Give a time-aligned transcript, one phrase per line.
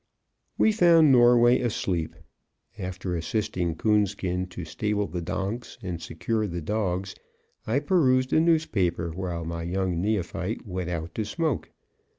[0.57, 2.15] We found Norway asleep.
[2.79, 7.13] After assisting Coonskin to stable the donks and secure the dogs,
[7.67, 11.69] I perused a newspaper while my young neophyte went out to smoke.